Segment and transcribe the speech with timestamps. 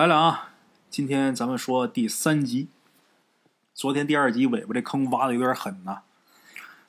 [0.00, 0.48] 来了啊！
[0.88, 2.70] 今天咱们说第三集。
[3.74, 5.98] 昨天第二集尾巴这坑挖的有点狠呐，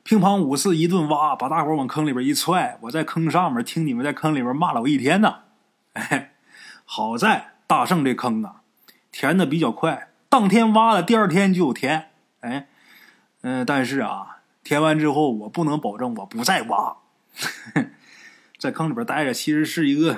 [0.02, 2.78] 乒乓五四一顿挖，把大伙往坑里边一踹。
[2.84, 5.40] 我在坑上面听你们在坑里边骂了我一天呢。
[5.92, 6.36] 哎，
[6.86, 8.62] 好在大圣这坑啊，
[9.12, 12.12] 填的比较快，当天挖了，第二天就有填。
[12.40, 12.70] 哎，
[13.42, 16.96] 嗯，但是啊，填完之后我不能保证我不再挖。
[18.58, 20.18] 在坑里边待着其实是一个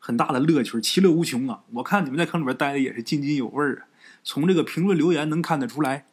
[0.00, 1.60] 很大的乐趣，其乐无穷啊！
[1.74, 3.84] 我看你们在坑里边待的也是津津有味啊，
[4.24, 6.06] 从这个评论留言能看得出来。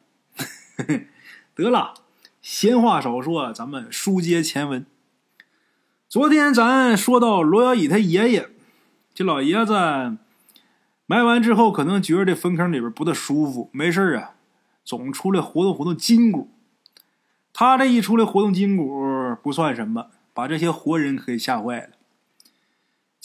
[1.56, 1.94] 得了，
[2.42, 4.86] 闲话少说，咱们书接前文。
[6.08, 8.50] 昨天咱说到罗小乙他爷爷，
[9.14, 9.74] 这老爷子
[11.06, 14.36] 埋完之后，可能觉得这坟坑里边不大舒服，没事啊，
[14.84, 16.52] 总出来活动活动筋骨。
[17.52, 19.04] 他这一出来活动筋骨
[19.42, 21.90] 不算什么，把这些活人可给吓坏了，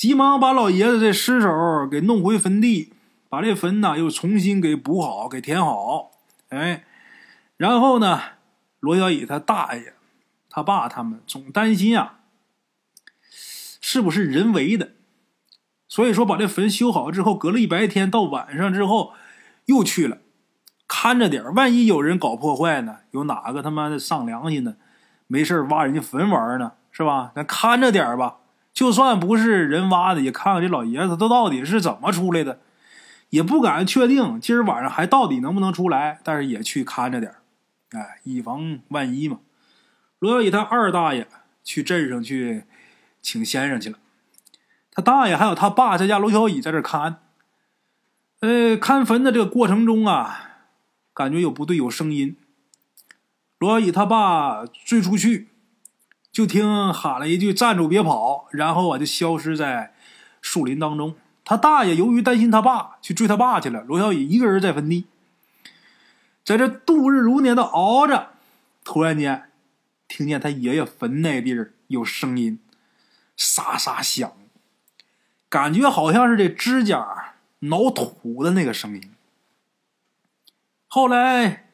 [0.03, 2.93] 急忙把老爷子这尸首给弄回坟地，
[3.29, 6.11] 把这坟呢又重新给补好，给填好。
[6.49, 6.83] 哎。
[7.57, 8.21] 然后呢，
[8.81, 9.95] 罗小乙他大爷、
[10.51, 12.19] 他爸他们总担心啊，
[13.81, 14.95] 是不是人为的？
[15.87, 19.13] 所以说把这坟修好之后，隔了一白天，到晚上之后
[19.67, 20.19] 又去了，
[20.89, 22.97] 看着点万一有人搞破坏呢？
[23.13, 24.79] 有哪个他妈的丧良心的，
[25.29, 26.73] 没事挖人家坟玩呢？
[26.91, 27.31] 是吧？
[27.37, 28.39] 咱看着点吧，
[28.73, 32.61] 就算不是人挖的，也看看这老爷子他到底是怎么出来的，
[33.31, 37.35] 也不敢确定今儿晚上还到底能不能出来，但是也去看着点
[37.91, 39.41] 哎，以防万一嘛。
[40.19, 41.29] 罗小乙他二大爷
[41.63, 42.65] 去镇上去
[43.21, 43.99] 请先生去了，
[44.91, 47.19] 他大爷还有他爸在家，罗小乙在这看。
[48.41, 50.65] 呃，看坟的这个过程中啊，
[51.15, 52.37] 感觉有不对，有声音。
[53.59, 55.51] 罗小乙他爸追出去，
[56.33, 59.95] 就听喊了一句“站住，别跑”，然后啊就消失在
[60.41, 61.15] 树林当中。
[61.45, 63.83] 他大爷由于担心他爸，去追他爸去了。
[63.83, 65.05] 罗小雨一个人在坟地。
[66.43, 68.31] 在这度日如年的熬着，
[68.83, 69.51] 突然间
[70.09, 72.59] 听见他爷爷坟那地儿有声音，
[73.37, 74.33] 沙沙响，
[75.49, 79.13] 感觉好像是这指甲挠土的那个声音。
[80.89, 81.69] 后来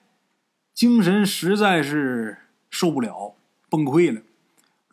[0.74, 2.38] 精神实在是
[2.68, 3.36] 受不了，
[3.70, 4.22] 崩溃了。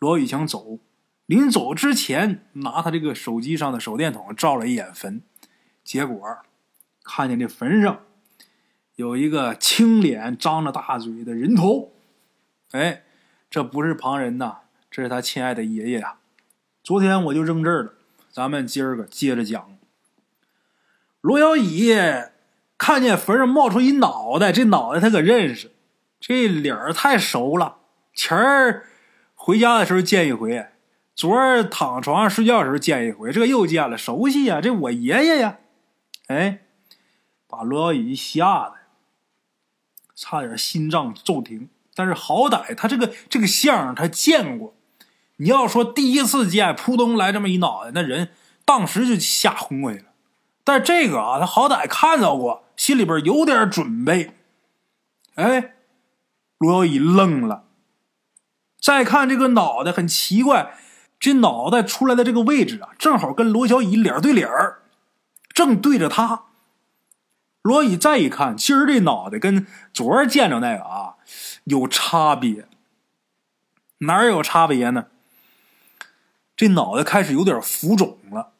[0.06, 0.78] 罗宇想走，
[1.26, 5.20] 临走之前拿他这个手机上的手电筒照了一眼坟，
[5.82, 6.16] 结果
[7.02, 8.02] 看见这坟上。
[8.94, 11.92] 有一个青脸、张着大嘴的人头，
[12.70, 13.02] 哎，
[13.50, 14.58] 这不是旁人呐，
[14.88, 16.18] 这是他亲爱的爷爷呀。
[16.84, 17.94] 昨天我就扔这儿了，
[18.30, 19.76] 咱们今儿个接着讲。
[21.20, 21.92] 罗小乙
[22.78, 25.72] 看见坟上冒出一脑袋，这脑袋他可认识，
[26.20, 27.78] 这脸儿太熟了。
[28.14, 28.86] 前儿
[29.46, 30.66] 回家的时候见一回，
[31.14, 35.58] 昨儿躺床上睡觉的时候见一回，这又见了，熟悉呀，这我爷爷呀。
[36.26, 36.62] 哎，
[37.46, 38.74] 把罗小乙吓得。
[40.16, 44.74] 差点心脏骤停，但是好歹他这个这个相他见过。
[45.36, 48.30] 你要说第一次见，扑通来这么一脑袋，那人
[48.64, 50.06] 当时就吓昏过去了。
[50.64, 54.32] 但这个啊，他好歹看到过，心里边有点准备。
[55.36, 55.76] 哎，
[56.58, 57.65] 罗小乙愣了。
[58.86, 60.76] 再看这个脑袋，很奇怪，
[61.18, 64.48] 这脑袋出来的这个位置啊，正好跟罗小乙脸对脸，
[65.52, 66.44] 正对着他。
[67.62, 71.16] 罗乙再一看，今儿这脑袋跟昨儿见着那个啊
[71.64, 72.68] 有差别，
[73.98, 75.06] 哪有差别呢？
[76.56, 78.52] 这脑袋开始有点浮肿了。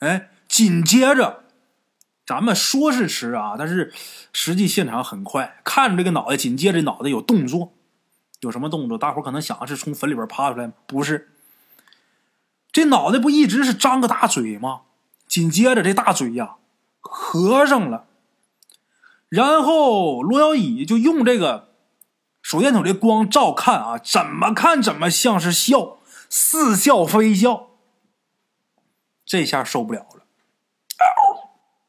[0.00, 1.44] 哎，紧接着，
[2.26, 3.94] 咱们说是迟啊，但是
[4.32, 7.72] 实际现场很快，看着这个脑袋，紧接着脑袋有动作，
[8.40, 8.98] 有什么动作？
[8.98, 10.70] 大伙可能想是从坟里边爬出来？
[10.86, 11.32] 不是，
[12.72, 14.82] 这脑袋不一直是张个大嘴吗？
[15.26, 16.56] 紧接着这大嘴呀。
[17.02, 18.04] 合上了，
[19.30, 21.70] 然后罗小乙就用这个
[22.42, 25.96] 手电筒的光照看啊，怎么看怎么像是笑，
[26.28, 27.68] 似笑非笑。
[29.24, 30.24] 这下受不了了，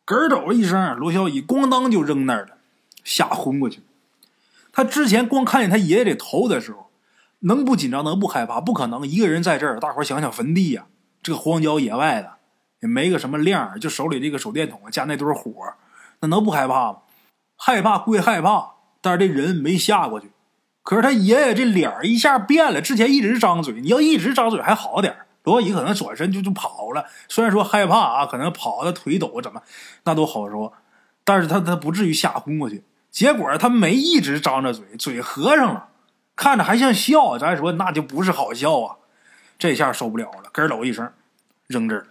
[0.05, 2.57] 咯噔一声，罗小乙咣当就扔那儿了，
[3.03, 3.83] 吓昏过去了。
[4.71, 6.89] 他之前光看见他爷爷这头的时候，
[7.39, 8.61] 能不紧张能不害怕？
[8.61, 10.85] 不可能，一个人在这儿，大伙想想坟地呀，
[11.21, 12.33] 这个荒郊野外的。
[12.81, 15.51] 也没个什么亮，就手里这个手电筒加那堆火，
[16.21, 16.97] 那能不害怕吗？
[17.55, 18.71] 害怕归害怕，
[19.01, 20.31] 但是这人没吓过去。
[20.81, 27.05] 可是他爷爷这脸一下变了，之前一直张嘴，你要一直张嘴还好点罗姨可能转身就就跑了。
[27.29, 29.61] 虽然说害怕啊，可能跑的腿抖怎么，
[30.05, 30.73] 那都好说。
[31.23, 32.83] 但是他他不至于吓昏过去。
[33.11, 35.89] 结果他没一直张着嘴，嘴合上了，
[36.35, 37.37] 看着还像笑。
[37.37, 38.97] 咱说那就不是好笑啊。
[39.59, 41.13] 这下受不了了，咯咯一声，
[41.67, 42.07] 扔这儿。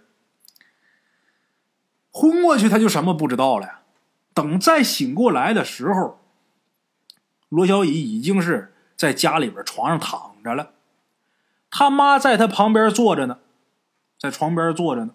[2.11, 3.81] 昏过去他就什么不知道了。
[4.33, 6.21] 等再醒过来的时候，
[7.49, 10.71] 罗小乙已经是在家里边床上躺着了，
[11.69, 13.39] 他妈在他旁边坐着呢，
[14.17, 15.13] 在床边坐着呢，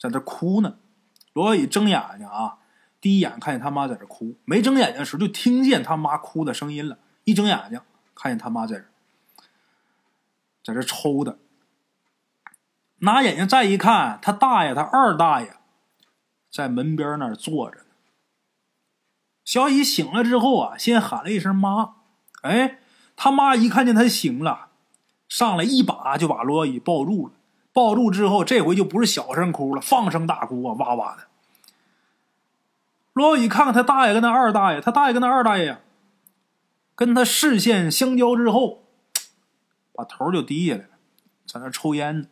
[0.00, 0.78] 在那哭呢。
[1.32, 2.58] 罗小乙睁眼睛啊，
[3.02, 6.98] 第一眼看见他妈在这哭，没睁眼睛的时候就听见他妈哭的声音了。
[7.24, 7.80] 一睁眼睛，
[8.14, 8.84] 看见他妈在这，
[10.64, 11.38] 在这抽的。
[12.98, 15.56] 拿眼睛再一看，他大爷、他二大爷
[16.48, 17.80] 在门边那儿坐着。
[19.44, 21.96] 小乙醒了之后啊，先喊了一声“妈”，
[22.42, 22.78] 哎，
[23.16, 24.68] 他妈一看见他醒了，
[25.28, 27.34] 上来一把就把罗小乙抱住了。
[27.72, 31.26] 抱住之后，这回就不是小声哭了，放声大哭啊，哇哇的。
[33.12, 35.80] 罗小乙看看他大爷跟他二大爷，他大爷跟他二大爷呀，
[36.94, 38.84] 跟他视线相交之后，
[39.92, 40.88] 把头就低下来了，
[41.46, 42.28] 在那抽烟呢。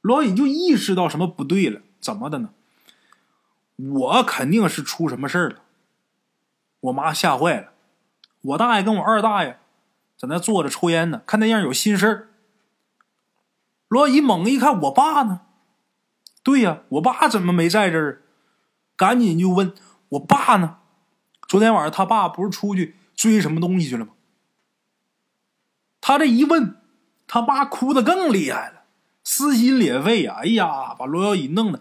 [0.00, 2.50] 罗小乙就意识到什么不对了，怎么的呢？
[3.76, 5.56] 我肯定是出什么事了，
[6.80, 7.72] 我妈吓坏了，
[8.40, 9.58] 我大爷跟我二大爷
[10.16, 12.28] 在那坐着抽烟呢，看那样有心事儿。
[13.88, 15.40] 罗姨猛一看，我爸呢？
[16.44, 18.22] 对呀，我爸怎么没在这儿？
[18.96, 19.74] 赶紧就问
[20.10, 20.78] 我爸呢？
[21.46, 24.12] 昨天晚上他爸不是出去追什么东西去了吗？
[26.00, 26.76] 他这一问，
[27.26, 28.84] 他妈哭的更厉害了，
[29.22, 30.36] 撕心裂肺呀！
[30.38, 31.80] 哎呀，把罗小乙弄得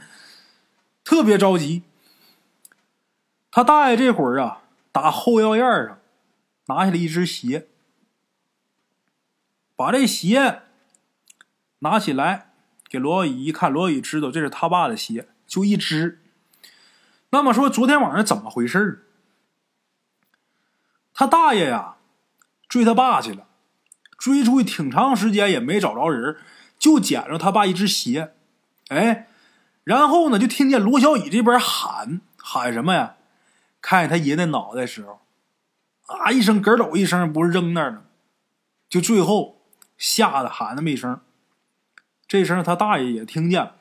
[1.04, 1.84] 特别着急。
[3.52, 6.00] 他大爷这会儿啊，打后腰燕上
[6.66, 7.68] 拿下来一只鞋，
[9.76, 10.64] 把这鞋。
[11.80, 12.54] 拿起来
[12.90, 16.22] 给罗小乙一看，罗小乙知道这是他爸的鞋，就一只。
[17.36, 19.06] 那么说，昨天晚上怎么回事
[21.14, 21.98] 他大爷呀，
[22.70, 23.46] 追他爸去了，
[24.18, 26.38] 追出去挺长时间也没找着人，
[26.80, 28.34] 就捡着他爸一只鞋。
[28.88, 29.28] 哎，
[29.84, 33.18] 然后呢，就听见罗小乙这边喊喊什么呀？
[33.81, 35.20] 看见他爷的脑袋时候，
[36.06, 38.06] 啊一声咯抖一声，不是扔那儿了，
[38.88, 39.62] 就最后
[39.98, 41.20] 吓得喊那么一声。
[42.26, 43.76] 这声他大爷也听见了，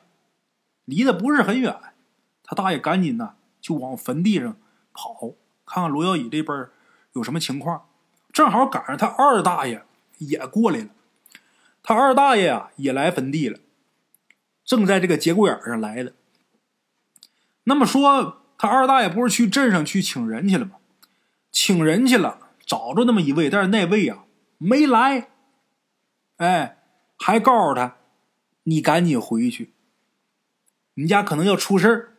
[0.83, 1.79] 离得不是很远，
[2.43, 4.55] 他大爷赶紧呢就往坟地上
[4.93, 5.33] 跑，
[5.65, 6.67] 看看罗小乙这边
[7.13, 7.87] 有什么情况。
[8.31, 9.83] 正好赶上他二大爷
[10.19, 10.89] 也过来了，
[11.81, 13.57] 他二大爷啊也来坟地了，
[14.63, 16.13] 正在这个节骨眼上来的。
[17.63, 20.75] 那么说，他二大爷不是去镇上去请人去了吗？
[21.51, 24.25] 请人去了，找着那么一位，但是那位啊
[24.59, 25.29] 没来，
[26.37, 26.83] 哎，
[27.17, 27.95] 还告诉他。
[28.67, 29.73] 你赶紧回去，
[30.93, 32.14] 你家可能要出事儿，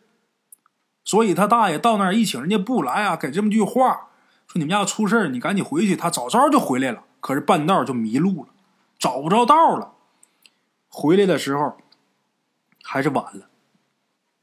[1.07, 4.09] 所以他大爷到那儿一请人家不来啊，给这么句话，
[4.49, 5.95] 说你们家出事，你赶紧回去。
[5.95, 8.49] 他早早就回来了，可是半道就迷路了，
[8.99, 9.93] 找不着道了。
[10.89, 11.77] 回来的时候
[12.83, 13.47] 还是晚了。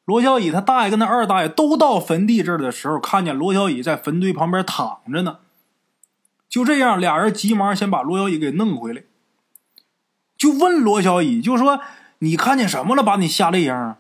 [0.06, 5.40] 罗小乙他大爷跟他二大爷都到坟地这儿的时候，看见罗小乙在坟堆旁边躺着呢。
[6.48, 9.04] 就这样，俩人急忙先把罗小乙给弄回来。
[10.38, 11.82] 就问罗小乙，就说
[12.20, 13.98] 你看见什么了，把你吓那样？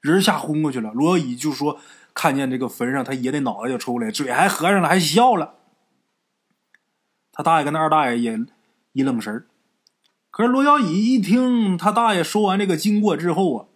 [0.00, 0.92] 人吓昏过去了。
[0.92, 1.78] 罗小乙就说
[2.14, 5.54] 看见这个坟上他爷的脑袋就出来，嘴还合上了，还笑了。
[7.32, 8.38] 他大爷跟他二大爷也
[8.92, 9.46] 一愣神儿
[10.30, 13.66] 可是罗小乙一听他大爷说完这个经过之后啊，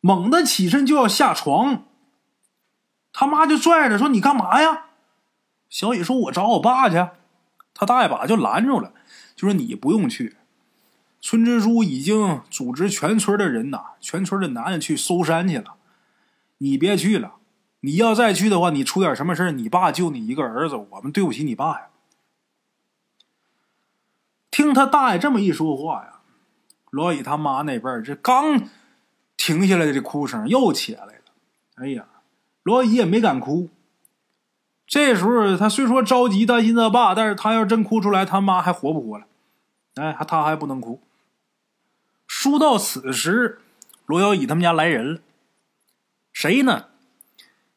[0.00, 1.86] 猛地起身就要下床，
[3.12, 4.86] 他妈就拽着说：“你干嘛呀？”
[5.70, 6.96] 小乙说：“我找我爸去。”
[7.74, 8.92] 他大爷把就拦住了。
[9.34, 10.36] 就说你不用去，
[11.26, 15.76] 村支书已经组织全村的人呐，全村的男的去搜山去了，
[16.58, 17.36] 你别去了。
[17.80, 21.86] 你要再去的话，你出点什么事你爸就你一个儿子，我们对不起你爸呀。
[24.50, 26.20] 听他大爷这么一说话呀，
[26.90, 28.68] 罗乙他妈那边这刚
[29.38, 31.12] 停下来的这哭声又起来了。
[31.76, 32.04] 哎呀，
[32.62, 33.70] 罗乙也没敢哭。
[34.86, 39.24] 这时候他虽说着急担心他爸，但是他要真哭出来，他妈还活不活了？
[39.94, 41.00] 哎，他还不能哭。
[42.44, 43.58] 说到此时，
[44.04, 45.20] 罗小乙他们家来人了，
[46.30, 46.88] 谁呢？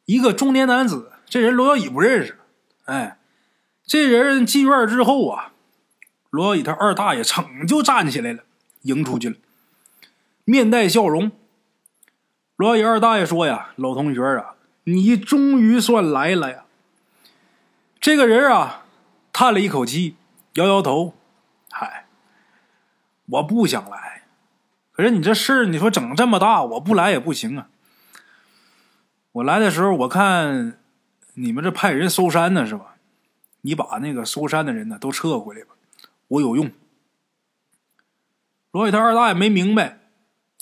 [0.03, 2.37] 一个中年男子，这人罗小乙不认识。
[2.83, 3.17] 哎，
[3.85, 5.53] 这人进院之后啊，
[6.29, 8.43] 罗小乙他二大爷噌就站起来了，
[8.81, 9.37] 迎出去了，
[10.43, 11.31] 面带笑容。
[12.57, 16.65] 罗小乙二大爷说呀：“老同学啊，你终于算来了呀。”
[18.01, 18.83] 这个人啊，
[19.31, 20.17] 叹了一口气，
[20.55, 21.13] 摇摇头
[21.71, 22.07] ：“嗨，
[23.27, 24.16] 我不想来。
[24.97, 27.69] 可是你这事儿，你说整这么大，我不来也不行啊。
[29.33, 30.79] 我来的时候，我看
[31.35, 32.95] 你们这派人搜山呢，是吧？
[33.61, 35.75] 你把那个搜山的人呢都撤回来吧，
[36.29, 36.71] 我有用。”
[38.73, 39.99] 罗伟他二大爷没明白，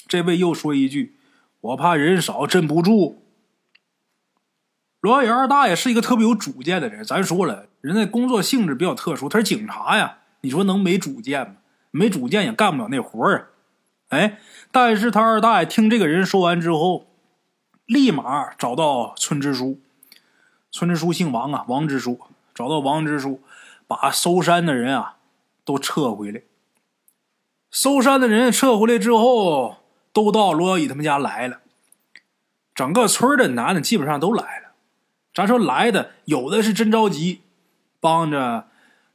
[0.05, 1.15] 这位又说一句
[1.61, 3.23] ：“我怕人少镇不住。”
[4.99, 11.55] 罗伟二大爷是一个特别有主见的人，咱说了，人家工作性质比较特殊，他是警察呀，你说能没主见吗？
[11.91, 13.47] 没主见也干不了那活儿啊。
[14.09, 14.39] 哎，
[14.71, 17.07] 但是他二大爷听这个人说完之后，
[17.85, 19.79] 立马找到村支书，
[20.71, 22.19] 村支书姓王啊，王支书
[22.53, 23.41] 找到王支书，
[23.87, 25.17] 把搜山的人啊
[25.63, 26.41] 都撤回来。
[27.71, 29.77] 搜山的人撤回来之后，
[30.13, 31.59] 都到罗小乙他们家来了。
[32.73, 34.71] 整个村的男的基本上都来了。
[35.33, 37.41] 咱说来的有的是真着急，
[37.99, 38.67] 帮着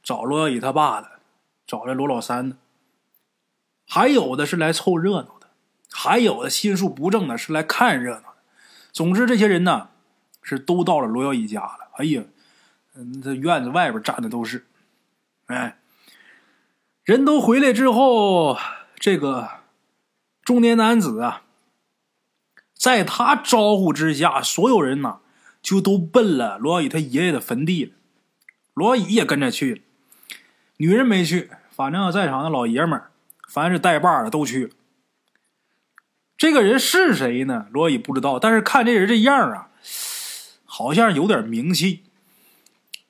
[0.03, 1.09] 找罗小乙他爸的，
[1.65, 2.57] 找来罗老三的；
[3.93, 5.47] 还有的是来凑热闹的，
[5.91, 8.37] 还有的心术不正的是来看热闹的。
[8.93, 9.89] 总之，这些人呢
[10.41, 11.89] 是都到了罗小乙家了。
[11.97, 12.23] 哎呀，
[12.95, 14.65] 嗯，这院子外边站的都是，
[15.47, 15.77] 哎。
[17.03, 18.57] 人都回来之后，
[18.95, 19.49] 这个
[20.41, 21.41] 中年男子啊，
[22.73, 25.19] 在他招呼之下，所有人呢
[25.61, 27.91] 就都奔了罗小乙他爷爷的坟地了。
[28.73, 29.81] 罗小乙也跟着去了，
[30.77, 33.10] 女人没去，反正在场的老爷们儿，
[33.51, 34.73] 凡是带把的都去。
[36.37, 37.67] 这个人是谁呢？
[37.71, 39.69] 罗小乙不知道，但是看这人这样啊，
[40.65, 42.03] 好像有点名气。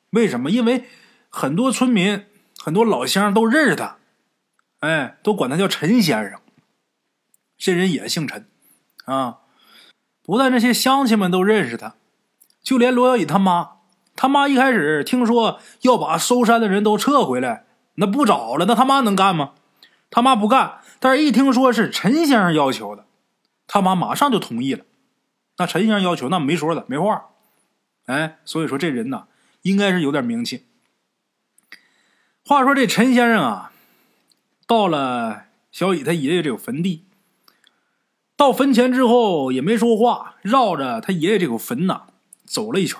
[0.09, 0.49] 为什么？
[0.49, 0.85] 因为
[1.29, 2.25] 很多村民。
[2.63, 3.97] 很多老乡都认识他，
[4.81, 6.39] 哎，都管他叫陈先生。
[7.57, 8.45] 这人也姓陈，
[9.05, 9.39] 啊，
[10.21, 11.95] 不但这些乡亲们都认识他，
[12.61, 13.77] 就连罗小乙他妈，
[14.15, 19.53] 他妈一开始听说要把搜山的人都撤回来，那不找了，那他妈能干吗？
[20.11, 23.05] 他妈不干，但是一听说是陈先生要求的，
[23.65, 24.85] 他妈马上就同意了。
[25.57, 27.29] 那陈先生要求，那没说的，没话。
[28.05, 29.27] 哎，所以说这人呢，
[29.61, 30.65] 应该是有点名气。
[32.43, 33.71] 话说这陈先生啊，
[34.67, 37.05] 到了小乙他爷爷这个坟地，
[38.35, 42.07] 到坟前之后也没说话，绕着他爷爷这个坟呐
[42.43, 42.99] 走了一圈，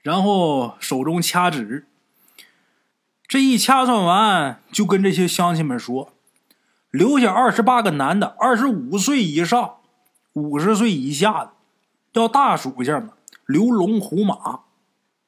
[0.00, 1.86] 然后手中掐指，
[3.28, 6.12] 这一掐算完，就跟这些乡亲们说，
[6.90, 9.78] 留下二十八个男的，二十五岁以上、
[10.34, 11.52] 五十岁以下的，
[12.12, 13.10] 叫大属性的，
[13.46, 14.60] 刘龙、虎马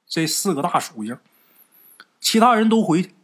[0.07, 1.19] 这四个大属性。
[2.21, 3.15] 其他人都回去，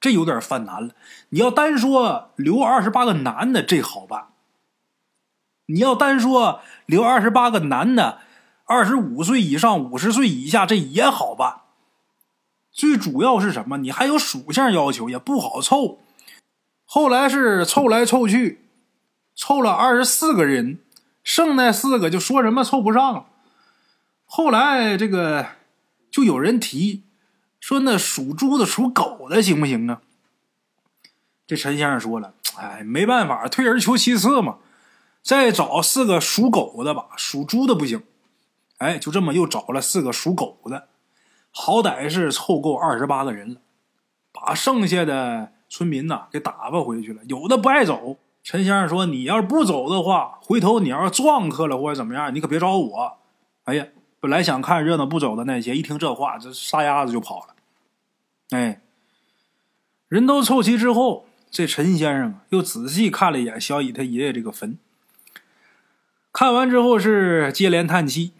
[0.00, 0.94] 这有点犯难了。
[1.30, 4.32] 你要单说留二十八个男的，这好办；
[5.66, 8.18] 你要单说留二十八个男的，
[8.66, 11.62] 二十五岁以上、五十岁以下，这也好办。
[12.74, 13.78] 最主要是什么？
[13.78, 16.00] 你还有属相要求，也不好凑。
[16.84, 18.66] 后来是凑来凑去，
[19.34, 20.80] 凑了二十四个人，
[21.22, 23.26] 剩那四个就说什么凑不上了。
[24.26, 25.46] 后来这个
[26.10, 27.02] 就有人提。
[27.60, 30.02] 说那属猪的、属狗的行不行啊？
[31.46, 34.58] 这陈先生说了：“哎，没办法，退而求其次嘛，
[35.22, 37.06] 再找四个属狗的吧。
[37.16, 38.02] 属猪的不行。”
[38.76, 40.88] 哎，就这么又找了四个属狗的，
[41.56, 43.60] 好歹是凑够二十八个人了，
[44.32, 47.22] 把剩下的村民呐给打发回去了。
[47.28, 53.18] 有的不爱走，陈先生说：“你要是不走的话，回头你要是撞客了或者怎么样，你可别找我。”
[53.64, 53.86] 哎呀，
[54.18, 57.54] 本来想看热闹不走的那些，一听这话，这撒丫子就跑了。
[58.50, 58.80] 哎，
[60.08, 64.76] 人都凑齐之后，这陈先生又仔细看了一眼小乙他爷爷这个坟。
[66.32, 68.32] 看完之后是接连叹气，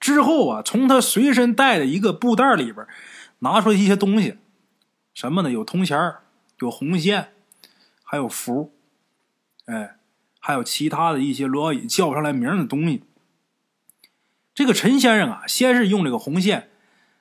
[0.00, 2.86] 之后啊，从他随身带的一个布袋里边
[3.40, 4.38] 拿出来一些东西，
[5.14, 5.50] 什么呢？
[5.50, 6.14] 有铜钱
[6.60, 7.32] 有红线，
[8.02, 8.72] 还有符，
[9.66, 9.96] 哎，
[10.40, 13.02] 还有其他的一些罗小乙叫不上来名的东西。
[14.54, 16.70] 这个陈先生啊，先是用这个红线。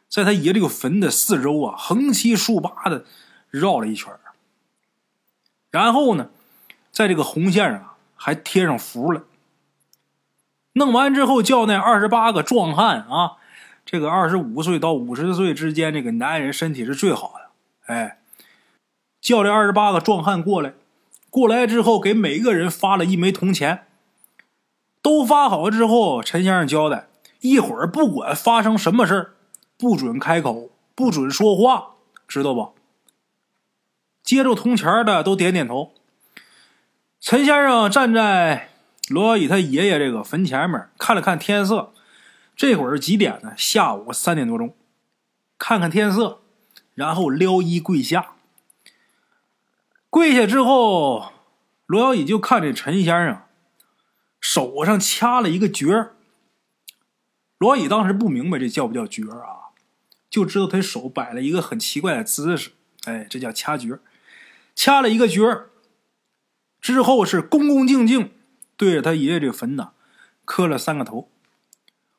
[0.09, 3.05] 在他爷这个坟的四周啊，横七竖八的
[3.49, 4.11] 绕了一圈
[5.69, 6.29] 然后呢，
[6.91, 9.23] 在这个红线上还贴上符了。
[10.77, 13.33] 弄完之后，叫那二十八个壮汉啊，
[13.85, 17.93] 这个二十五岁到五十岁之间，这个男人身体是最好的。
[17.93, 18.19] 哎，
[19.19, 20.73] 叫这二十八个壮汉过来，
[21.29, 23.83] 过来之后给每个人发了一枚铜钱。
[25.01, 27.07] 都发好之后，陈先生交代，
[27.39, 29.33] 一会儿不管发生什么事儿。
[29.77, 31.91] 不准开口，不准说话，
[32.27, 32.73] 知道不？
[34.23, 35.93] 接着铜钱的都点点头。
[37.21, 38.69] 陈先生站在
[39.09, 41.93] 罗小乙他爷爷这个坟前面，看了看天色，
[42.55, 43.53] 这会儿几点呢？
[43.57, 44.75] 下午三点多钟。
[45.57, 46.41] 看看天色，
[46.93, 48.33] 然后撩衣跪下。
[50.09, 51.31] 跪下之后，
[51.85, 53.41] 罗小乙就看这陈先生
[54.39, 56.11] 手上掐了一个诀
[57.57, 59.73] 罗小乙当时不明白这叫不叫诀啊？
[60.29, 62.71] 就知道他手摆了一个很奇怪的姿势，
[63.05, 63.99] 哎，这叫掐诀，
[64.75, 65.41] 掐了一个诀
[66.79, 68.31] 之后是恭恭敬敬
[68.77, 69.91] 对着他爷爷这坟呢
[70.45, 71.29] 磕了三个头。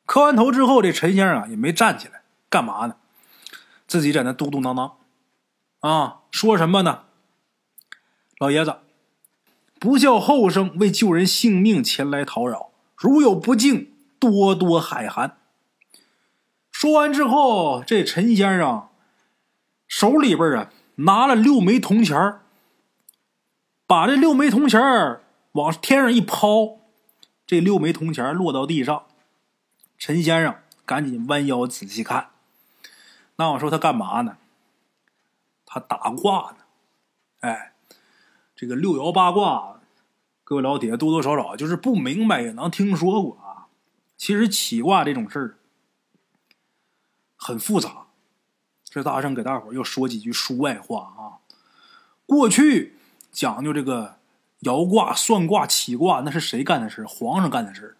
[0.05, 2.97] 磕完头之后，这陈先生啊也没站起来，干嘛呢？
[3.87, 4.93] 自己在那嘟嘟囔囔，
[5.87, 7.05] 啊，说什么呢？
[8.39, 8.77] 老爷子，
[9.79, 15.37] 不孝后生为救人性命前来讨扰，如有不敬，多多海涵。
[16.71, 18.89] 说完之后，这陈先生
[19.87, 22.39] 手里边啊拿了六枚铜钱
[23.85, 24.79] 把这六枚铜钱
[25.53, 26.79] 往天上一抛，
[27.45, 29.05] 这六枚铜钱落到地上。
[29.97, 32.29] 陈先生赶紧弯腰仔细看，
[33.35, 34.37] 那我说他干嘛呢？
[35.65, 36.57] 他打卦呢。
[37.41, 37.73] 哎，
[38.55, 39.81] 这个六爻八卦，
[40.43, 43.67] 各位老铁多多少少就是不明白也能听说过啊。
[44.17, 45.57] 其实起卦这种事儿
[47.35, 48.07] 很复杂。
[48.83, 51.21] 这大圣给大伙儿又说几句书外话啊。
[52.25, 52.97] 过去
[53.31, 54.18] 讲究这个
[54.59, 57.95] 摇卦、算卦、起卦，那是谁干的事皇上干的事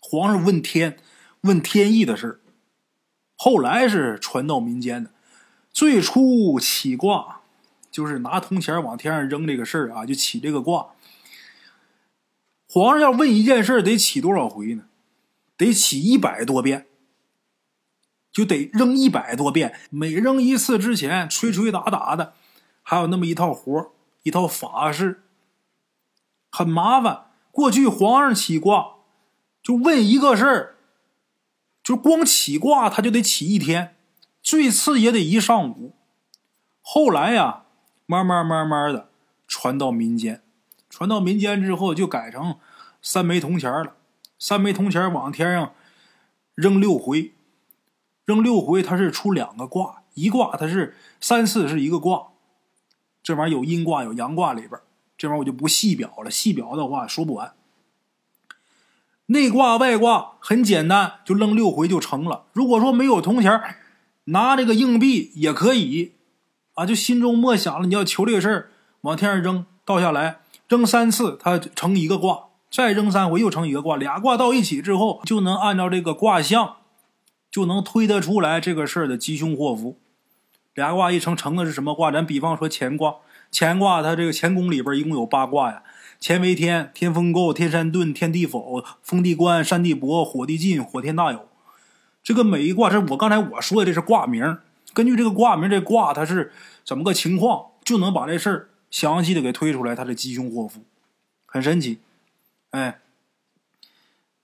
[0.00, 0.98] 皇上问天。
[1.42, 2.40] 问天意的事
[3.36, 5.10] 后来是传到民间的。
[5.70, 7.42] 最初起卦
[7.88, 10.88] 就是拿铜钱往天上扔这个事儿啊，就起这个卦。
[12.68, 14.86] 皇上要问一件事得起多少回呢？
[15.56, 16.86] 得起一百多遍，
[18.32, 19.78] 就得扔一百多遍。
[19.90, 22.34] 每扔一次之前，吹吹打打的，
[22.82, 23.92] 还有那么一套活
[24.24, 25.22] 一套法事，
[26.50, 27.26] 很麻烦。
[27.50, 28.96] 过去皇上起卦
[29.62, 30.72] 就问一个事儿。
[31.82, 33.94] 就光起卦，他就得起一天，
[34.42, 35.94] 最次也得一上午。
[36.82, 37.62] 后来呀，
[38.06, 39.08] 慢慢慢慢的
[39.46, 40.42] 传到民间，
[40.90, 42.56] 传到民间之后，就改成
[43.00, 43.94] 三枚铜钱了。
[44.36, 45.74] 三枚铜钱往天上
[46.56, 47.34] 扔六回，
[48.24, 52.30] 扔六回，它是出两个卦，一卦它是三次是一个卦。
[53.22, 54.72] 这玩意儿有阴卦有阳卦里边，
[55.18, 57.54] 这玩意儿我就不细表了，细表的话说不完。
[59.26, 62.44] 内挂外挂很简单，就扔六回就成了。
[62.52, 63.60] 如果说没有铜钱，
[64.26, 66.12] 拿这个硬币也可以，
[66.74, 76.76] 啊，就心中默想了，你要求这个事儿，往天上扔，倒下来，扔三次，它成一个卦，再扔三回又成一个卦，俩卦到一起之后，就能按照这个卦象，
[77.50, 79.98] 就能推得出来这个事儿的吉凶祸福。
[80.74, 82.12] 俩卦一成，成的是什么卦？
[82.12, 83.16] 咱比方说乾卦，
[83.52, 85.82] 乾卦它这个乾宫里边一共有八卦呀。
[86.20, 91.48] 乾为天，天风姤，天山遁，天地否，风地观，山地博，火地进，火天大有。
[92.22, 94.58] 这个每一卦，这我刚才我说的这是卦名。
[94.94, 96.52] 根据这个卦名，这卦它是
[96.84, 100.80] 怎么个情况，就能把这事儿详细的给推出来，它的吉凶祸福，
[101.44, 101.98] 很神奇。
[102.70, 103.00] 哎，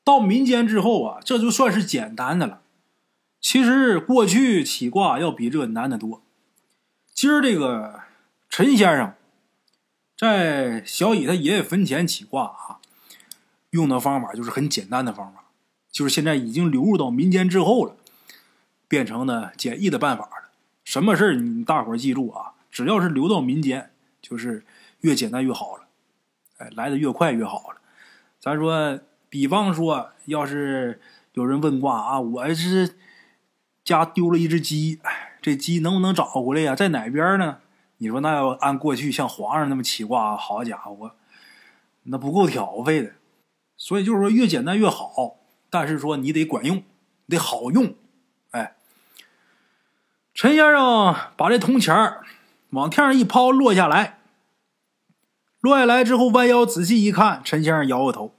[0.04, 2.60] 到民间之后啊，这就算是简单的了。
[3.40, 6.22] 其实过去起卦要比这难得多。
[7.14, 8.00] 今儿这个
[8.52, 9.14] 陈先生。
[10.14, 12.80] 在小乙他爷爷坟前起卦啊，
[13.70, 15.46] 用的方法就是很简单的方法，
[15.90, 17.96] 就是现在已经流入到民间之后了，
[18.86, 20.50] 变成呢简易的办法了。
[20.84, 24.66] 什么事儿你大伙儿记住啊，只要是流到民间，就是
[25.00, 25.86] 越简单越好了，
[26.58, 27.80] 哎，来的越快越好了。
[28.38, 31.00] 咱说，比方说，要是
[31.32, 32.98] 有人问卦啊，我是
[33.82, 35.00] 家丢了一只鸡，
[35.40, 36.76] 这鸡能不能找回来呀？
[36.76, 37.60] 在哪边呢？
[38.02, 41.14] 你说那要按过去像皇上那么起卦，好家伙，
[42.02, 43.12] 那不够挑费的。
[43.76, 45.36] 所以就是说越简单越好，
[45.70, 46.82] 但是说你得管用，
[47.28, 47.94] 得好用。
[48.50, 48.74] 哎，
[50.34, 51.94] 陈先生把这铜钱
[52.70, 54.18] 往天上一抛，落下来。
[55.60, 58.34] 落下来之后，弯腰仔细一看，陈先生摇摇头，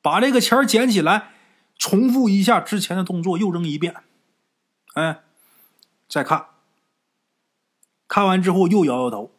[0.00, 1.32] 把这个钱捡起来，
[1.76, 3.94] 重复一下之前的动作，又扔一遍。
[4.94, 5.20] 哎，
[6.08, 6.46] 再看。
[8.12, 9.30] 看完之后又摇摇头，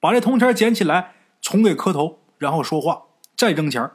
[0.00, 3.06] 把这铜钱捡起来，重给磕头，然后说话，
[3.38, 3.90] 再扔钱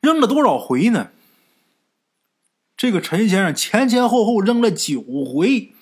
[0.00, 1.12] 扔了多少回呢？
[2.76, 5.72] 这个陈先生前前后后扔了九回，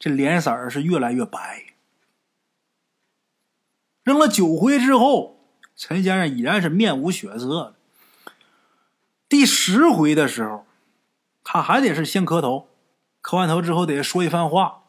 [0.00, 1.66] 这脸色是越来越白。
[4.02, 5.38] 扔了九回之后，
[5.76, 7.76] 陈先生已然是面无血色了。
[9.28, 10.66] 第十回的时候，
[11.44, 12.66] 他还得是先磕头。
[13.24, 14.82] 磕完头之后得说一番话，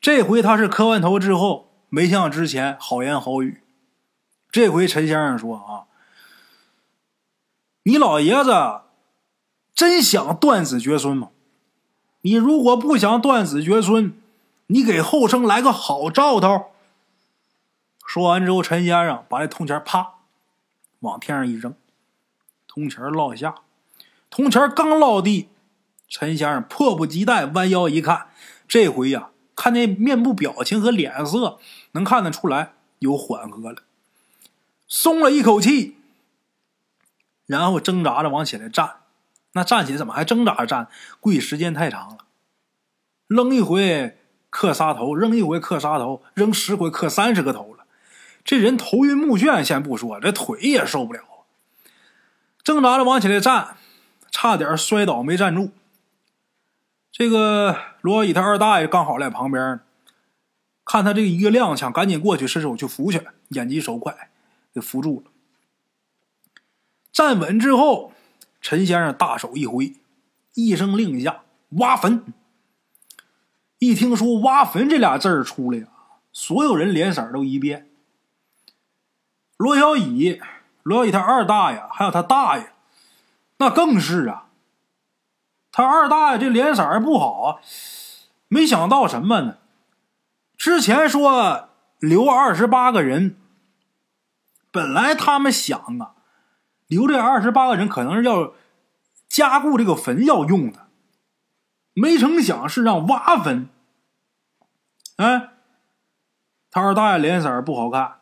[0.00, 3.62] 这回他是磕完头之后没像之前好言好语。
[4.50, 5.84] 这回陈先生说：“啊，
[7.82, 8.80] 你老爷子
[9.74, 11.28] 真想断子绝孙吗？
[12.22, 14.18] 你如果不想断子绝孙，
[14.68, 16.70] 你给后生来个好兆头。”
[18.08, 20.14] 说完之后，陈先生把这铜钱啪
[21.00, 21.74] 往天上一扔，
[22.66, 23.56] 铜钱落下，
[24.30, 25.50] 铜钱刚落地。
[26.08, 28.28] 陈先生迫不及待弯腰一看，
[28.68, 31.58] 这回呀看那面部表情和脸色，
[31.92, 33.78] 能看得出来有缓和了，
[34.86, 35.96] 松了一口气，
[37.46, 38.96] 然后挣扎着往起来站。
[39.56, 40.88] 那站起来怎么还挣扎着站？
[41.20, 42.18] 跪时间太长了，
[43.28, 44.18] 扔一回
[44.50, 47.84] 磕仨头，扔一回磕仨头，扔十回磕三十个头了。
[48.44, 51.20] 这人头晕目眩，先不说，这腿也受不了。
[52.62, 53.76] 挣扎着往起来站，
[54.30, 55.70] 差点摔倒没站住。
[57.16, 59.78] 这个罗小乙他二大爷刚好在旁边，
[60.84, 64.30] 看他这个一个踉跄，赶紧过去伸手去扶去，眼疾手快，
[64.74, 65.30] 给扶住了。
[67.12, 68.10] 站稳之后。
[68.66, 69.92] 陈先生大手一挥，
[70.54, 72.32] 一声令下，挖坟。
[73.78, 77.90] 一听说“挖坟”这俩字儿出来啊，所有人脸色都一变。
[79.58, 80.40] 罗小乙、
[80.82, 82.72] 罗小乙他二大爷还有他大爷，
[83.58, 84.43] 那更是啊。
[85.76, 87.58] 他二大爷这脸色不好啊，
[88.46, 89.56] 没想到什么呢？
[90.56, 93.36] 之前说留二十八个人，
[94.70, 96.14] 本来他们想啊。
[96.86, 98.52] 留这二十八个人，可能是要
[99.26, 100.86] 加固这个坟要用的，
[101.92, 103.68] 没成想是让挖坟。
[105.16, 105.48] 哎，
[106.70, 108.18] 他二大爷脸色不好看，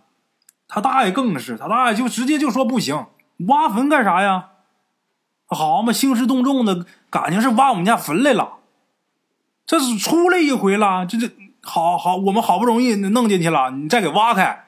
[0.67, 3.09] 他大爷更是，他大爷就直接就说不行，
[3.49, 4.53] 挖坟干啥呀？
[5.47, 8.55] 好嘛，兴师动众的，感情是挖我们家坟来了，
[9.67, 11.31] 这是出来一回了，这这
[11.63, 14.65] 好好，我们好不容易弄进去了，你再给挖开，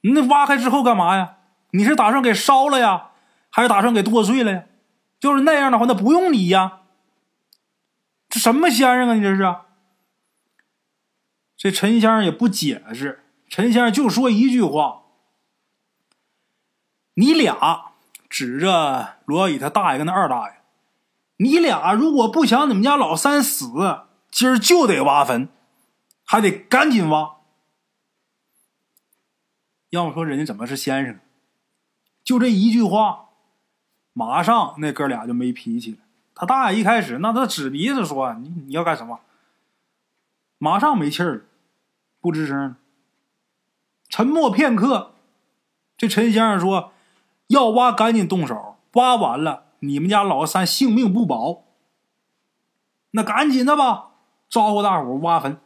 [0.00, 1.36] 那挖开之后干嘛呀？
[1.72, 3.10] 你是打算给烧了呀，
[3.50, 4.64] 还是打算给剁碎了呀？
[5.20, 6.78] 就是那样的话，那不用你呀。
[8.30, 9.14] 这什么先生啊？
[9.14, 9.54] 你这是？
[11.56, 15.02] 这陈先生也不解释，陈先生就说一句话
[17.14, 17.92] ：“你俩
[18.30, 20.59] 指着罗小乙他大爷跟他二大爷，
[21.42, 23.66] 你俩如果不想你们家老三死，
[24.30, 25.48] 今儿就得挖坟，
[26.22, 27.36] 还得赶紧挖。
[29.88, 31.18] 要么说人家怎么是先生？”
[32.22, 33.30] 就这一句话，
[34.12, 35.98] 马上那哥俩就没脾气了。
[36.34, 39.20] 他大爷一开始那他指鼻子说：“你你要干什么？”
[40.58, 41.42] 马上没气儿了，
[42.20, 42.76] 不吱声。
[44.10, 45.14] 沉默片刻，
[45.96, 46.92] 这陈先生说
[47.48, 51.64] ：“要挖赶紧动手，挖完了你们家老三性命不保。”
[53.12, 54.10] 那赶紧的吧，
[54.48, 55.60] 招呼大伙挖坟。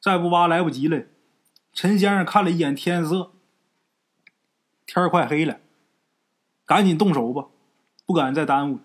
[0.00, 1.06] 再不挖来不及了。
[1.72, 3.32] 陈先生看了一眼天色。
[4.86, 5.58] 天快黑了，
[6.66, 7.46] 赶紧动手吧，
[8.04, 8.80] 不敢再耽误。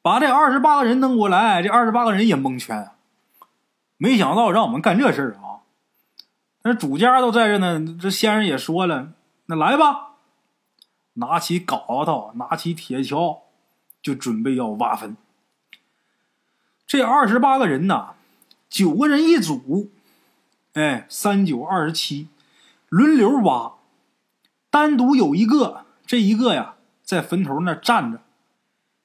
[0.00, 2.92] 把这二十八个人弄过来，这二十八个人也蒙圈！
[3.98, 5.60] 没想到让我们干这事儿啊！
[6.62, 9.12] 那主家都在这呢，这先生也说了，
[9.46, 10.11] 那来吧，
[11.14, 13.40] 拿起镐头，拿起铁锹，
[14.02, 15.16] 就准备要挖坟。
[16.86, 18.14] 这二十八个人呐，
[18.68, 19.90] 九个人一组，
[20.74, 22.28] 哎，三九二十七，
[22.88, 23.74] 轮流挖。
[24.70, 28.20] 单独有一个，这一个呀，在坟头那站着，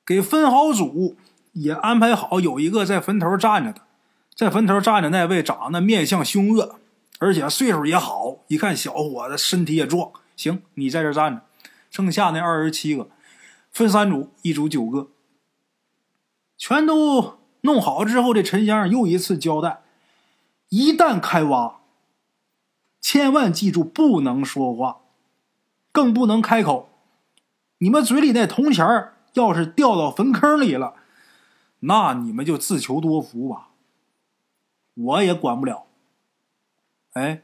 [0.05, 1.17] 给分好组，
[1.51, 3.81] 也安排好有一个在坟头站着的，
[4.33, 6.79] 在坟头站着那位长得面相凶恶，
[7.19, 11.41] 而且岁数也好，一看小伙子身体也壮，行，你在这站着。
[11.97, 13.09] 剩下那二十七个，
[13.71, 15.09] 分三组，一组九个，
[16.55, 19.81] 全都弄好之后，这陈先生又一次交代：
[20.69, 21.79] 一旦开挖，
[23.01, 25.01] 千万记住不能说话。
[25.91, 26.89] 更不能开口，
[27.79, 30.93] 你们嘴里那铜钱儿要是掉到坟坑里了，
[31.79, 33.69] 那你们就自求多福吧，
[34.93, 35.87] 我也管不了。
[37.13, 37.41] 哎，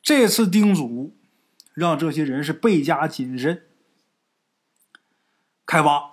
[0.00, 1.12] 这次叮嘱
[1.74, 3.62] 让这些人是倍加谨慎。
[5.66, 6.12] 开挖，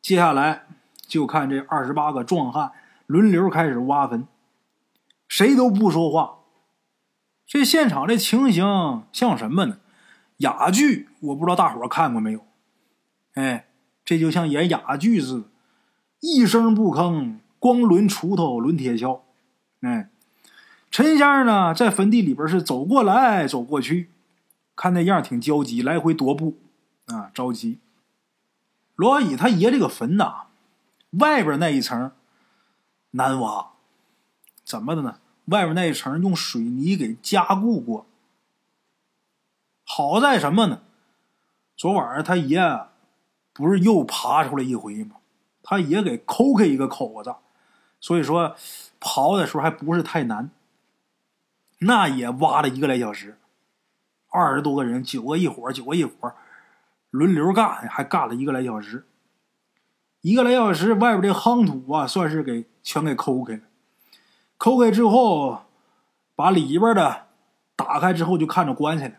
[0.00, 0.66] 接下来
[1.06, 2.72] 就看这二十八个壮汉
[3.06, 4.26] 轮流开始挖坟，
[5.28, 6.38] 谁都不说话。
[7.46, 9.78] 这现场这情形像什么呢？
[10.38, 12.44] 哑剧，我不知道大伙看过没有？
[13.34, 13.68] 哎，
[14.04, 15.48] 这就像演哑剧似的，
[16.20, 19.20] 一声不吭，光抡锄头、抡铁锹。
[19.80, 20.10] 哎，
[20.90, 24.10] 陈先生呢，在坟地里边是走过来走过去，
[24.76, 26.58] 看那样挺焦急，来回踱步
[27.06, 27.80] 啊，着急。
[28.94, 30.46] 罗小乙他爷这个坟呐，
[31.12, 32.12] 外边那一层
[33.12, 33.72] 难挖，
[34.62, 35.18] 怎么的呢？
[35.46, 38.06] 外边那一层用水泥给加固过。
[39.84, 40.82] 好在什么呢？
[41.76, 42.60] 昨晚上他爷
[43.52, 45.16] 不是又爬出来一回吗？
[45.62, 47.34] 他爷给抠开一个口子，
[48.00, 48.56] 所以说
[49.00, 50.50] 刨的时候还不是太难。
[51.80, 53.38] 那也挖了一个来小时，
[54.36, 56.32] 二十多个人，九个一伙九个一伙
[57.10, 59.06] 轮流干，还干了一个来小时。
[60.20, 63.60] 一个来小时，外边这夯土啊，算是给全给抠开了。
[64.58, 65.62] 抠开之后，
[66.34, 67.26] 把里边的
[67.74, 69.14] 打开之后，就看着棺材了。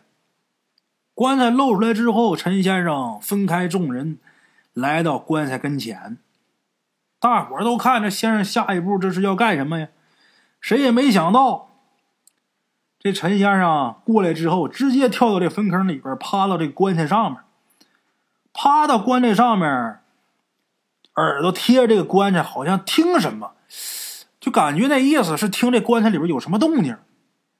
[1.14, 4.18] 棺材露出来之后，陈先生分开众人，
[4.72, 6.18] 来到棺材跟前。
[7.18, 9.88] 大伙都看着先生下一步这是要干什么呀？
[10.60, 11.67] 谁也没想到，
[12.98, 17.40] 这陈先生过来之后，直接跳到这坟坑里边，趴到这棺材上面，
[18.52, 20.00] 趴到棺材上面，
[21.14, 23.52] 耳朵贴着这个棺材，好像听什么，
[24.40, 26.96] 就感觉那意思是听这棺材里边有什么动静。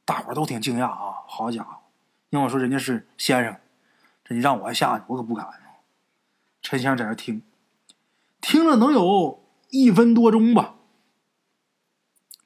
[0.05, 1.23] 大伙都挺惊讶啊！
[1.27, 1.77] 好家伙，
[2.31, 3.57] 要我说人家是先生，
[4.25, 5.47] 这你让我下去，我可不敢。
[6.63, 7.43] 陈先生在那听，
[8.41, 9.45] 听了能有。
[9.71, 10.77] 一分多钟吧，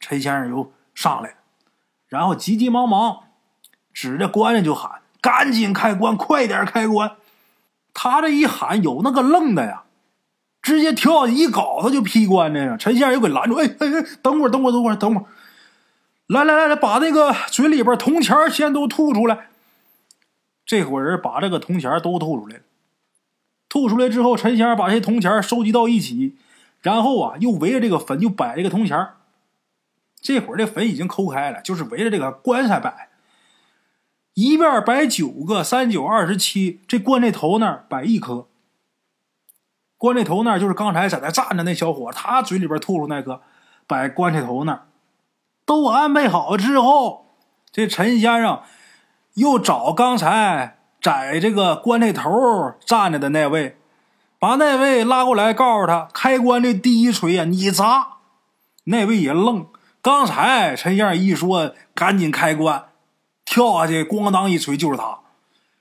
[0.01, 1.37] 陈先生又上来了，
[2.13, 3.21] 然后急急忙忙
[3.95, 7.13] 指着棺材就喊：“赶紧开棺，快点开棺！”
[7.95, 9.85] 他这一喊，有那个愣的呀，
[10.61, 12.77] 直接跳一镐他就劈棺材呀。
[12.79, 15.25] 陈先生又给拦住：“哎哎哎，等会儿，等会儿，等会儿，等会儿！
[16.27, 19.47] 来来来来，把那个嘴里边铜钱先都吐出来。”
[20.67, 22.63] 这伙人把这个铜钱都吐出来了。
[23.71, 26.37] 吐出来之后，陈先生把这些铜钱收集到一起。
[26.83, 29.09] 然后啊，又围着这个坟就摆这个铜钱
[30.23, 33.09] 这会儿这坟已经抠开了，就是围着这个棺材摆。
[34.35, 36.81] 一面摆九个，三九二十七。
[36.89, 38.47] 这棺材头那儿摆一颗。
[39.99, 43.43] 棺材头那儿就是刚才在那站着那小伙，他嘴里边吐出那个，
[43.87, 44.87] 摆棺材头那儿。
[45.67, 47.27] 都安排好之后，
[47.71, 48.63] 这陈先生
[49.35, 52.31] 又找刚才在这个棺材头
[52.85, 53.77] 站着的那位。
[54.39, 58.19] 把那位拉过来，告诉他开棺的第一锤呀，你砸。
[58.85, 59.67] 那位也愣。
[60.03, 62.87] 刚才陈先生一说赶紧开棺，
[63.45, 65.21] 跳下去咣当一锤就是他。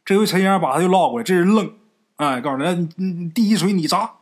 [0.06, 1.74] 这回陈先生把他就捞过来，这人愣。
[2.18, 2.72] 哎，告诉他，
[3.34, 4.18] 第一锤你砸，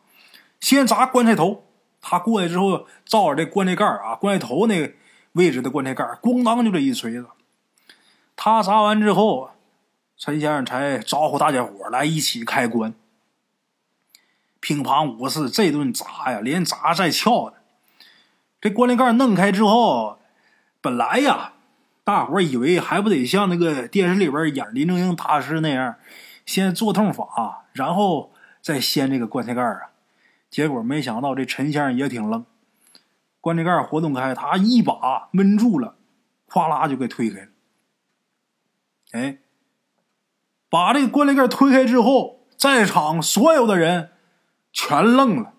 [0.62, 1.66] 先砸棺材头。
[2.00, 4.94] 他过来之后，照着这棺材盖啊，棺材头那个
[5.34, 7.28] 位置的棺材盖咣当就这一锤子。
[8.38, 9.52] 他砸完之后，
[10.16, 12.94] 陈先生才招呼大家伙来一起开棺。
[14.62, 17.59] 乒乓五四这顿砸呀，连砸带撬的。
[18.62, 20.20] 这棺材盖弄开之后，
[20.82, 21.54] 本来呀，
[22.04, 25.96] 大伙以为还不得像那个电视里边演林正英大师那样，
[26.46, 29.92] 先做痛法，然后再掀这个棺材盖啊。
[30.50, 32.46] 结果没想到这陈先生也挺愣，
[33.40, 35.96] 棺材盖活动开，他一把闷住了，
[36.48, 37.48] 哗啦就给推开了。
[39.12, 39.38] 哎，
[40.70, 44.12] 把这个棺材盖推开之后，在场所有的人。
[44.72, 45.54] 全愣了。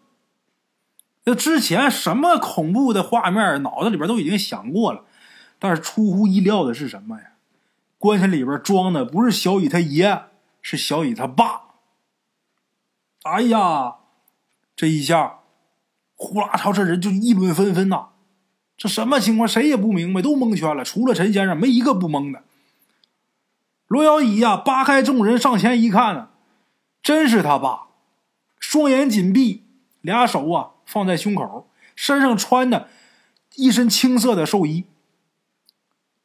[1.25, 5.05] 那之前什么恐怖的画面，脑子里边都已经想过了，
[5.59, 7.25] 但是出乎意料的是什么呀？
[7.99, 10.23] 棺材里边装的不是小雨他爷，
[10.63, 11.63] 是小雨他爸。
[13.25, 13.97] 哎呀，
[14.75, 15.41] 这一下，
[16.17, 18.09] 呼啦朝这人就议论纷纷呐。
[18.79, 19.47] 这什么情况？
[19.47, 20.83] 谁也不明白，都蒙圈了。
[20.83, 22.43] 除了陈先生，没一个不懵的。
[23.87, 26.31] 罗小乙呀，扒开众人上前一看呢，
[27.03, 27.89] 真是他爸。
[28.59, 29.67] 双眼紧闭，
[30.01, 32.89] 俩手啊放在胸口，身上穿的
[33.55, 34.87] 一身青色的寿衣。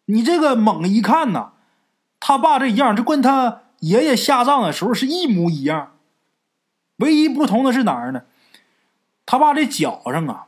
[0.05, 1.51] 你这个猛一看呐，
[2.19, 5.95] 他爸这样，就跟他爷爷下葬的时候是一模一样。
[6.97, 8.23] 唯一不同的是哪儿呢？
[9.27, 10.47] 他爸这脚上啊，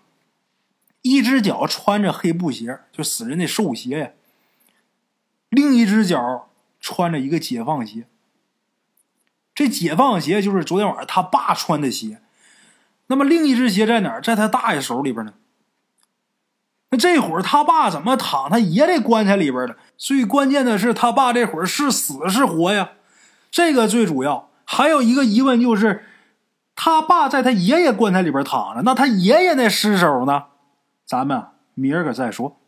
[1.03, 4.07] 一只脚穿着黑布鞋，就死人的寿鞋呀；
[5.49, 6.49] 另一只脚
[6.79, 8.07] 穿着一个解放鞋。
[9.53, 12.21] 这解放鞋就是昨天晚上他爸穿的鞋，
[13.07, 14.21] 那么另一只鞋在哪儿？
[14.21, 15.33] 在他大爷手里边呢。
[16.89, 19.75] 那这会儿他爸怎么躺他爷这棺材里边了？
[19.97, 22.91] 最关键的是他爸这会儿是死是活呀？
[23.51, 24.49] 这个最主要。
[24.63, 26.05] 还有一个疑问就是，
[26.75, 30.45] 他爸在他爷爷棺材里边躺着，那他爷爷那尸首呢？
[31.05, 32.59] 咱们明儿个再说。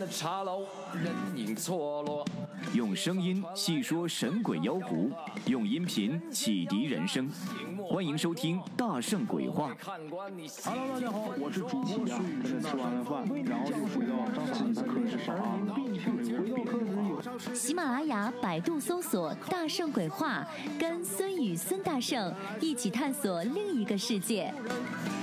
[0.00, 2.26] 的茶楼，人影错落。
[2.72, 5.10] 用声音细说神鬼妖狐，
[5.44, 7.30] 用音频启迪人生。
[7.86, 9.74] 欢迎收听《大圣鬼话》。
[10.64, 12.60] Hello，大家好，我是主播孙宇。
[12.62, 15.36] 吃完了饭，然后就回到张老师的课室上
[17.54, 20.46] 喜马拉雅、百度搜索“大圣鬼话”，
[20.80, 24.54] 跟孙宇、孙大圣一起探索另一个世界。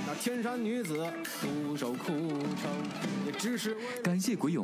[0.06, 1.04] 那天山女子
[1.40, 2.70] 独守空城，
[3.26, 4.62] 也只是感谢鬼友